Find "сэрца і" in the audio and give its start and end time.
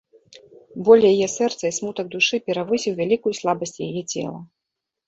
1.35-1.75